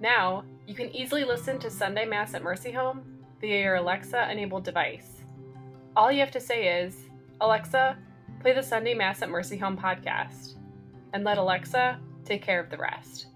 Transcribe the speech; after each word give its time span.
Now, 0.00 0.44
you 0.66 0.74
can 0.74 0.94
easily 0.94 1.24
listen 1.24 1.58
to 1.60 1.70
Sunday 1.70 2.04
Mass 2.04 2.34
at 2.34 2.42
Mercy 2.42 2.70
Home 2.72 3.02
via 3.40 3.62
your 3.62 3.76
Alexa 3.76 4.30
enabled 4.30 4.64
device. 4.64 5.22
All 5.96 6.12
you 6.12 6.20
have 6.20 6.30
to 6.32 6.40
say 6.40 6.82
is, 6.82 6.94
Alexa, 7.40 7.96
play 8.40 8.52
the 8.52 8.62
Sunday 8.62 8.92
Mass 8.92 9.22
at 9.22 9.30
Mercy 9.30 9.56
Home 9.56 9.76
podcast, 9.76 10.56
and 11.14 11.24
let 11.24 11.38
Alexa 11.38 11.98
take 12.24 12.42
care 12.42 12.60
of 12.60 12.68
the 12.68 12.76
rest. 12.76 13.28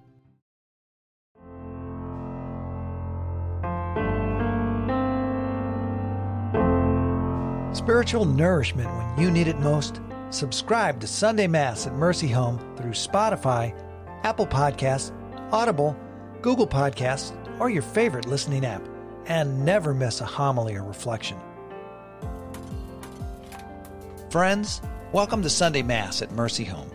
Spiritual 7.72 8.26
nourishment 8.26 8.94
when 8.94 9.18
you 9.18 9.30
need 9.30 9.48
it 9.48 9.58
most. 9.60 10.02
Subscribe 10.28 11.00
to 11.00 11.06
Sunday 11.06 11.46
Mass 11.46 11.86
at 11.86 11.94
Mercy 11.94 12.28
Home 12.28 12.58
through 12.76 12.92
Spotify, 12.92 13.74
Apple 14.22 14.46
Podcasts, 14.46 15.12
Audible, 15.50 15.96
Google 16.42 16.66
Podcasts, 16.66 17.36
or 17.60 17.68
your 17.68 17.82
favorite 17.82 18.26
listening 18.26 18.64
app, 18.64 18.82
and 19.26 19.62
never 19.62 19.92
miss 19.92 20.22
a 20.22 20.24
homily 20.24 20.74
or 20.74 20.82
reflection. 20.82 21.38
Friends, 24.30 24.80
welcome 25.12 25.42
to 25.42 25.50
Sunday 25.50 25.82
Mass 25.82 26.22
at 26.22 26.32
Mercy 26.32 26.64
Home. 26.64 26.90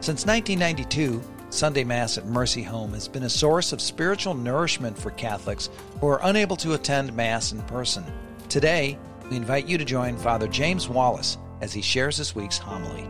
Since 0.00 0.24
1992, 0.24 1.22
Sunday 1.50 1.84
Mass 1.84 2.16
at 2.16 2.24
Mercy 2.24 2.62
Home 2.62 2.94
has 2.94 3.08
been 3.08 3.24
a 3.24 3.28
source 3.28 3.74
of 3.74 3.80
spiritual 3.80 4.32
nourishment 4.32 4.98
for 4.98 5.10
Catholics 5.10 5.68
who 6.00 6.08
are 6.08 6.20
unable 6.22 6.56
to 6.56 6.72
attend 6.72 7.14
Mass 7.14 7.52
in 7.52 7.60
person. 7.64 8.04
Today, 8.48 8.98
we 9.30 9.36
invite 9.36 9.68
you 9.68 9.76
to 9.76 9.84
join 9.84 10.16
Father 10.16 10.48
James 10.48 10.88
Wallace 10.88 11.36
as 11.60 11.74
he 11.74 11.82
shares 11.82 12.16
this 12.16 12.34
week's 12.34 12.58
homily. 12.58 13.06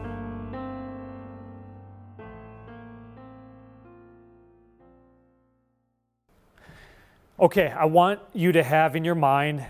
Okay, 7.41 7.69
I 7.69 7.87
want 7.87 8.21
you 8.35 8.53
to 8.53 8.63
have 8.63 8.95
in 8.95 9.05
your 9.05 9.15
mind, 9.15 9.65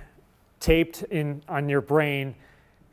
taped 0.58 1.04
in 1.04 1.42
on 1.48 1.68
your 1.68 1.80
brain, 1.80 2.34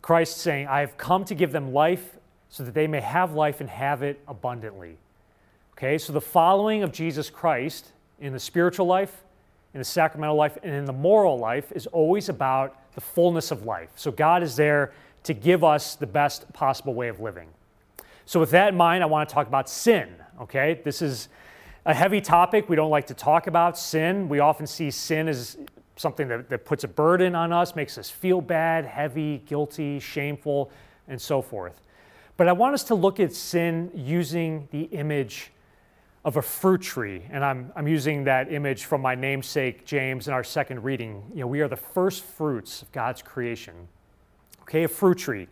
Christ 0.02 0.38
saying, 0.38 0.68
I 0.68 0.82
have 0.82 0.98
come 0.98 1.26
to 1.26 1.36
give 1.36 1.52
them 1.52 1.74
life 1.74 2.18
so 2.50 2.64
that 2.64 2.74
they 2.74 2.88
may 2.88 3.02
have 3.02 3.34
life 3.34 3.62
and 3.62 3.70
have 3.70 4.04
it 4.04 4.20
abundantly. 4.28 4.98
Okay, 5.74 5.98
so 5.98 6.14
the 6.14 6.22
following 6.22 6.84
of 6.84 6.92
Jesus 6.92 7.30
Christ 7.30 7.92
in 8.20 8.32
the 8.32 8.40
spiritual 8.40 8.86
life, 8.86 9.24
in 9.74 9.80
the 9.80 9.86
sacramental 9.86 10.36
life, 10.36 10.58
and 10.62 10.74
in 10.74 10.86
the 10.86 10.94
moral 10.94 11.38
life 11.38 11.72
is 11.72 11.88
always 11.88 12.30
about 12.30 12.76
the 12.94 13.02
fullness 13.02 13.52
of 13.52 13.66
life. 13.66 13.90
So 13.96 14.12
God 14.12 14.44
is 14.44 14.56
there 14.56 14.94
to 15.24 15.34
give 15.34 15.64
us 15.64 15.96
the 15.96 16.08
best 16.08 16.52
possible 16.54 16.94
way 16.94 17.08
of 17.08 17.20
living. 17.20 17.50
So, 18.26 18.40
with 18.40 18.52
that 18.52 18.70
in 18.70 18.76
mind, 18.78 19.04
I 19.04 19.08
want 19.08 19.28
to 19.28 19.34
talk 19.34 19.48
about 19.48 19.70
sin. 19.70 20.10
Okay, 20.42 20.82
this 20.84 21.02
is 21.02 21.30
a 21.86 21.94
heavy 21.94 22.22
topic 22.22 22.70
we 22.70 22.76
don't 22.76 22.90
like 22.90 23.08
to 23.08 23.14
talk 23.14 23.48
about 23.48 23.78
sin. 23.78 24.30
We 24.30 24.40
often 24.40 24.68
see 24.68 24.92
sin 24.92 25.28
as 25.28 25.58
something 25.96 26.28
that, 26.28 26.50
that 26.50 26.66
puts 26.66 26.84
a 26.84 26.88
burden 26.88 27.36
on 27.36 27.52
us, 27.52 27.76
makes 27.76 27.98
us 27.98 28.10
feel 28.10 28.42
bad, 28.42 28.86
heavy, 28.86 29.40
guilty, 29.46 30.00
shameful, 30.00 30.72
and 31.08 31.22
so 31.22 31.42
forth. 31.42 31.82
But 32.38 32.48
I 32.48 32.54
want 32.54 32.74
us 32.74 32.84
to 32.86 32.96
look 32.96 33.20
at 33.20 33.34
sin 33.34 33.92
using 33.94 34.68
the 34.72 34.84
image 34.84 35.52
of 36.26 36.38
a 36.38 36.42
fruit 36.42 36.82
tree. 36.82 37.24
And 37.32 37.44
I'm, 37.44 37.72
I'm 37.76 37.88
using 37.88 38.24
that 38.26 38.52
image 38.52 38.86
from 38.86 39.02
my 39.02 39.16
namesake, 39.16 39.86
James, 39.86 40.28
in 40.28 40.34
our 40.34 40.44
second 40.44 40.84
reading. 40.84 41.24
You 41.34 41.42
know, 41.42 41.48
we 41.48 41.62
are 41.62 41.68
the 41.68 41.76
first 41.76 42.24
fruits 42.24 42.82
of 42.82 42.92
God's 42.92 43.22
creation. 43.22 43.74
Okay, 44.64 44.84
a 44.84 44.88
fruit 44.88 45.18
tree. 45.18 45.48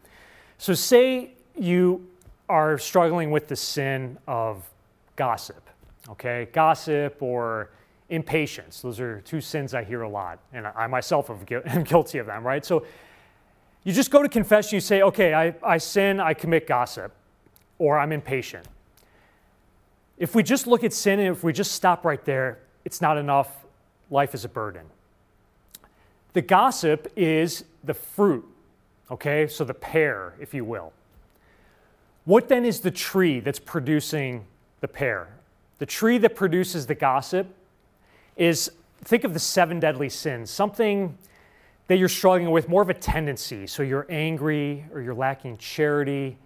So, 0.58 0.74
say 0.74 1.32
you 1.56 2.08
are 2.50 2.78
struggling 2.78 3.32
with 3.32 3.48
the 3.48 3.56
sin 3.56 4.18
of 4.28 4.64
gossip, 5.16 5.70
okay? 6.10 6.48
Gossip 6.52 7.22
or 7.22 7.72
impatience. 8.10 8.82
Those 8.82 9.00
are 9.00 9.22
two 9.22 9.42
sins 9.42 9.74
I 9.74 9.84
hear 9.84 10.02
a 10.02 10.10
lot, 10.10 10.40
and 10.54 10.68
I 10.68 10.88
myself 10.88 11.30
am 11.52 11.84
guilty 11.84 12.18
of 12.18 12.26
them, 12.26 12.46
right? 12.46 12.66
So, 12.66 12.86
you 13.84 13.94
just 13.94 14.12
go 14.12 14.22
to 14.22 14.28
confession, 14.28 14.76
you 14.76 14.82
say, 14.82 15.02
okay, 15.02 15.34
I, 15.34 15.56
I 15.64 15.78
sin, 15.78 16.20
I 16.20 16.34
commit 16.34 16.68
gossip, 16.68 17.14
or 17.80 17.98
I'm 17.98 18.12
impatient. 18.12 18.68
If 20.18 20.36
we 20.36 20.44
just 20.44 20.68
look 20.68 20.84
at 20.84 20.92
sin 20.92 21.20
and 21.20 21.30
if 21.30 21.42
we 21.42 21.54
just 21.54 21.72
stop 21.72 22.04
right 22.04 22.24
there, 22.26 22.60
it's 22.84 23.02
not 23.02 23.18
enough. 23.18 23.66
Life 24.10 24.34
is 24.34 24.44
a 24.44 24.50
burden. 24.50 24.86
The 26.34 26.42
gossip 26.42 27.12
is 27.16 27.64
the 27.84 27.94
fruit, 27.94 28.46
okay? 29.10 29.48
So 29.48 29.64
the 29.64 29.74
pear, 29.74 30.34
if 30.40 30.54
you 30.54 30.66
will. 30.66 30.92
What 32.26 32.50
then 32.50 32.66
is 32.66 32.82
the 32.82 32.92
tree 32.92 33.40
that's 33.40 33.60
producing 33.60 34.46
the 34.82 34.88
pear? 34.90 35.30
The 35.80 35.86
tree 35.86 36.18
that 36.20 36.36
produces 36.36 36.88
the 36.88 36.96
gossip 36.96 37.48
is 38.36 38.72
think 39.04 39.24
of 39.24 39.34
the 39.34 39.40
seven 39.40 39.80
deadly 39.80 40.10
sins, 40.10 40.50
something 40.50 41.18
that 41.88 41.98
you're 41.98 42.10
struggling 42.10 42.52
with, 42.52 42.68
more 42.68 42.82
of 42.82 42.90
a 42.90 42.94
tendency. 42.94 43.68
So 43.68 43.84
you're 43.84 44.06
angry 44.10 44.86
or 44.94 45.02
you're 45.02 45.14
lacking 45.14 45.58
charity, 45.58 46.38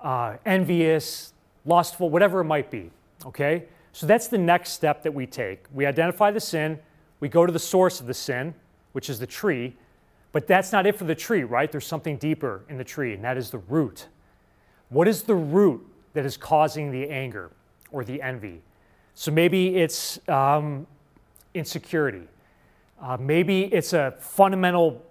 uh, 0.00 0.36
envious, 0.44 1.32
lustful, 1.64 2.10
whatever 2.10 2.40
it 2.40 2.44
might 2.44 2.70
be. 2.70 2.90
Okay? 3.26 3.64
So 3.92 4.06
that's 4.06 4.28
the 4.28 4.38
next 4.38 4.70
step 4.70 5.02
that 5.02 5.12
we 5.12 5.26
take. 5.26 5.64
We 5.72 5.86
identify 5.86 6.30
the 6.30 6.40
sin, 6.40 6.78
we 7.20 7.28
go 7.28 7.44
to 7.44 7.52
the 7.52 7.58
source 7.58 8.00
of 8.00 8.06
the 8.06 8.14
sin, 8.14 8.54
which 8.92 9.10
is 9.10 9.18
the 9.18 9.26
tree, 9.26 9.76
but 10.32 10.46
that's 10.46 10.72
not 10.72 10.86
it 10.86 10.96
for 10.96 11.04
the 11.04 11.14
tree, 11.14 11.44
right? 11.44 11.70
There's 11.70 11.86
something 11.86 12.16
deeper 12.16 12.62
in 12.68 12.78
the 12.78 12.84
tree, 12.84 13.14
and 13.14 13.24
that 13.24 13.36
is 13.36 13.50
the 13.50 13.58
root. 13.58 14.06
What 14.88 15.06
is 15.06 15.22
the 15.24 15.34
root 15.34 15.86
that 16.14 16.24
is 16.24 16.36
causing 16.36 16.90
the 16.90 17.08
anger 17.08 17.50
or 17.92 18.04
the 18.04 18.22
envy? 18.22 18.62
So 19.14 19.30
maybe 19.30 19.76
it's 19.76 20.18
um, 20.28 20.86
insecurity. 21.54 22.26
Uh, 23.00 23.16
maybe 23.18 23.64
it's 23.64 23.92
a 23.92 24.14
fundamental 24.18 25.04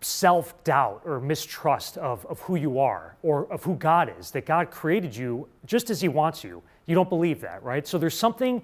self 0.00 0.62
doubt 0.64 1.02
or 1.04 1.20
mistrust 1.20 1.98
of, 1.98 2.24
of 2.26 2.40
who 2.40 2.56
you 2.56 2.78
are 2.78 3.16
or 3.22 3.50
of 3.52 3.64
who 3.64 3.74
God 3.74 4.12
is, 4.18 4.30
that 4.32 4.46
God 4.46 4.70
created 4.70 5.14
you 5.14 5.48
just 5.66 5.90
as 5.90 6.00
He 6.00 6.08
wants 6.08 6.44
you. 6.44 6.62
You 6.86 6.94
don't 6.94 7.08
believe 7.08 7.40
that, 7.40 7.62
right? 7.62 7.86
So 7.86 7.98
there's 7.98 8.16
something, 8.16 8.62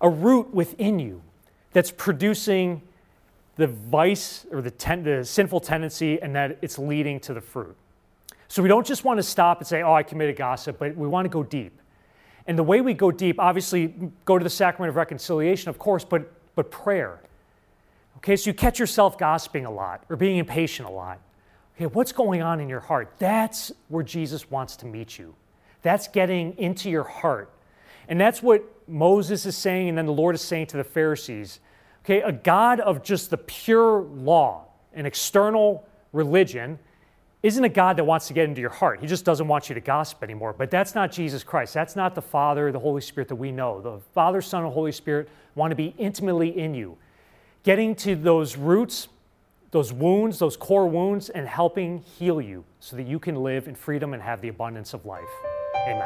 a 0.00 0.08
root 0.08 0.52
within 0.52 0.98
you 0.98 1.22
that's 1.72 1.90
producing 1.90 2.82
the 3.56 3.66
vice 3.66 4.46
or 4.50 4.62
the, 4.62 4.70
ten, 4.70 5.02
the 5.02 5.24
sinful 5.24 5.60
tendency 5.60 6.20
and 6.20 6.34
that 6.34 6.58
it's 6.62 6.78
leading 6.78 7.20
to 7.20 7.34
the 7.34 7.40
fruit. 7.40 7.76
So 8.48 8.62
we 8.62 8.68
don't 8.68 8.86
just 8.86 9.04
want 9.04 9.18
to 9.18 9.22
stop 9.22 9.58
and 9.58 9.66
say, 9.66 9.82
oh, 9.82 9.92
I 9.92 10.02
committed 10.02 10.36
gossip, 10.36 10.78
but 10.78 10.96
we 10.96 11.06
want 11.06 11.26
to 11.26 11.28
go 11.28 11.42
deep. 11.42 11.78
And 12.50 12.58
the 12.58 12.64
way 12.64 12.80
we 12.80 12.94
go 12.94 13.12
deep, 13.12 13.38
obviously, 13.38 13.94
go 14.24 14.36
to 14.36 14.42
the 14.42 14.50
sacrament 14.50 14.88
of 14.88 14.96
reconciliation, 14.96 15.68
of 15.68 15.78
course, 15.78 16.04
but, 16.04 16.32
but 16.56 16.68
prayer. 16.68 17.20
Okay, 18.16 18.34
so 18.34 18.50
you 18.50 18.54
catch 18.54 18.80
yourself 18.80 19.16
gossiping 19.16 19.66
a 19.66 19.70
lot 19.70 20.02
or 20.08 20.16
being 20.16 20.38
impatient 20.38 20.88
a 20.88 20.90
lot. 20.90 21.20
Okay, 21.76 21.86
what's 21.86 22.10
going 22.10 22.42
on 22.42 22.58
in 22.58 22.68
your 22.68 22.80
heart? 22.80 23.14
That's 23.20 23.70
where 23.86 24.02
Jesus 24.02 24.50
wants 24.50 24.74
to 24.78 24.86
meet 24.86 25.16
you. 25.16 25.36
That's 25.82 26.08
getting 26.08 26.58
into 26.58 26.90
your 26.90 27.04
heart. 27.04 27.52
And 28.08 28.20
that's 28.20 28.42
what 28.42 28.64
Moses 28.88 29.46
is 29.46 29.56
saying, 29.56 29.90
and 29.90 29.96
then 29.96 30.06
the 30.06 30.12
Lord 30.12 30.34
is 30.34 30.40
saying 30.42 30.66
to 30.66 30.76
the 30.76 30.82
Pharisees. 30.82 31.60
Okay, 32.04 32.20
a 32.20 32.32
God 32.32 32.80
of 32.80 33.04
just 33.04 33.30
the 33.30 33.38
pure 33.38 34.00
law, 34.00 34.64
an 34.92 35.06
external 35.06 35.86
religion, 36.12 36.80
isn't 37.42 37.64
a 37.64 37.68
God 37.68 37.96
that 37.96 38.04
wants 38.04 38.28
to 38.28 38.34
get 38.34 38.48
into 38.48 38.60
your 38.60 38.70
heart. 38.70 39.00
He 39.00 39.06
just 39.06 39.24
doesn't 39.24 39.48
want 39.48 39.68
you 39.68 39.74
to 39.74 39.80
gossip 39.80 40.22
anymore. 40.22 40.54
But 40.56 40.70
that's 40.70 40.94
not 40.94 41.10
Jesus 41.10 41.42
Christ. 41.42 41.72
That's 41.72 41.96
not 41.96 42.14
the 42.14 42.22
Father, 42.22 42.70
the 42.70 42.78
Holy 42.78 43.00
Spirit 43.00 43.28
that 43.28 43.36
we 43.36 43.50
know. 43.50 43.80
The 43.80 44.00
Father, 44.14 44.42
Son, 44.42 44.64
and 44.64 44.72
Holy 44.72 44.92
Spirit 44.92 45.28
want 45.54 45.70
to 45.70 45.76
be 45.76 45.94
intimately 45.98 46.58
in 46.58 46.74
you 46.74 46.98
getting 47.62 47.94
to 47.94 48.14
those 48.16 48.56
roots, 48.56 49.08
those 49.70 49.92
wounds, 49.92 50.38
those 50.38 50.56
core 50.56 50.88
wounds, 50.88 51.28
and 51.28 51.46
helping 51.46 51.98
heal 52.18 52.40
you 52.40 52.64
so 52.80 52.96
that 52.96 53.06
you 53.06 53.18
can 53.18 53.36
live 53.36 53.68
in 53.68 53.74
freedom 53.74 54.14
and 54.14 54.22
have 54.22 54.40
the 54.40 54.48
abundance 54.48 54.94
of 54.94 55.04
life. 55.04 55.28
Amen. 55.86 56.02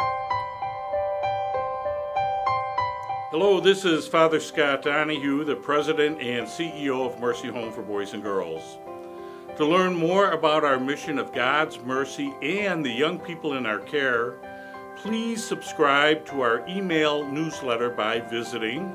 Hello, 3.31 3.61
this 3.61 3.85
is 3.85 4.07
Father 4.07 4.39
Scott 4.39 4.83
Donahue, 4.83 5.45
the 5.45 5.57
President 5.57 6.21
and 6.21 6.47
CEO 6.47 7.07
of 7.07 7.19
Mercy 7.21 7.49
Home 7.49 7.73
for 7.73 7.83
Boys 7.83 8.13
and 8.13 8.23
Girls. 8.23 8.79
To 9.57 9.65
learn 9.65 9.95
more 9.95 10.31
about 10.33 10.65
our 10.65 10.81
mission 10.81 11.17
of 11.17 11.33
God's 11.33 11.79
mercy 11.79 12.35
and 12.43 12.85
the 12.85 12.91
young 12.91 13.21
people 13.21 13.57
in 13.57 13.67
our 13.67 13.79
care, 13.79 14.35
please 14.97 15.45
subscribe 15.45 16.27
to 16.27 16.41
our 16.41 16.69
email 16.69 17.25
newsletter 17.25 17.89
by 17.89 18.19
visiting 18.19 18.93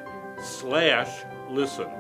slash 0.41 1.25
listen. 1.47 1.91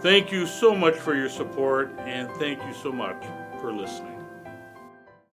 Thank 0.00 0.32
you 0.32 0.46
so 0.46 0.74
much 0.74 0.96
for 0.96 1.14
your 1.14 1.28
support 1.28 1.92
and 2.06 2.30
thank 2.32 2.64
you 2.64 2.72
so 2.72 2.90
much 2.90 3.22
for 3.60 3.70
listening. 3.70 4.13